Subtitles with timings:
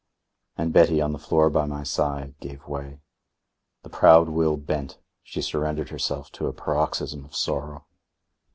[0.57, 2.97] And Betty, on the floor by my side, gave way.
[3.83, 4.97] The proud will bent.
[5.21, 7.85] She surrendered herself to a paroxysm of sorrow.